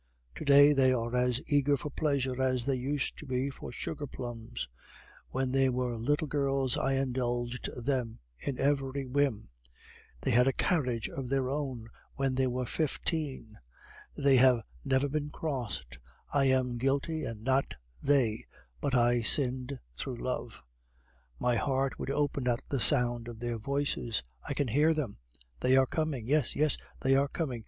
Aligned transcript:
To 0.33 0.43
day 0.45 0.73
they 0.73 0.91
are 0.93 1.15
as 1.15 1.39
eager 1.45 1.77
for 1.77 1.91
pleasure 1.91 2.41
as 2.41 2.65
they 2.65 2.73
used 2.73 3.19
to 3.19 3.27
be 3.27 3.51
for 3.51 3.71
sugar 3.71 4.07
plums. 4.07 4.67
When 5.29 5.51
they 5.51 5.69
were 5.69 5.95
little 5.95 6.25
girls 6.25 6.75
I 6.75 6.93
indulged 6.93 7.69
them 7.75 8.17
in 8.39 8.57
every 8.57 9.05
whim. 9.05 9.49
They 10.23 10.31
had 10.31 10.47
a 10.47 10.53
carriage 10.53 11.07
of 11.07 11.29
their 11.29 11.51
own 11.51 11.87
when 12.15 12.33
they 12.33 12.47
were 12.47 12.65
fifteen. 12.65 13.59
They 14.17 14.37
have 14.37 14.63
never 14.83 15.07
been 15.07 15.29
crossed. 15.29 15.99
I 16.33 16.45
am 16.45 16.79
guilty, 16.79 17.23
and 17.23 17.43
not 17.43 17.75
they 18.01 18.45
but 18.79 18.95
I 18.95 19.21
sinned 19.21 19.77
through 19.95 20.17
love. 20.17 20.63
"My 21.37 21.57
heart 21.57 21.99
would 21.99 22.09
open 22.09 22.47
at 22.47 22.63
the 22.69 22.79
sound 22.81 23.27
of 23.27 23.37
their 23.39 23.59
voices. 23.59 24.23
I 24.49 24.55
can 24.55 24.69
hear 24.69 24.95
them; 24.95 25.17
they 25.59 25.77
are 25.77 25.85
coming. 25.85 26.25
Yes! 26.25 26.55
yes! 26.55 26.75
they 27.03 27.13
are 27.13 27.27
coming. 27.27 27.59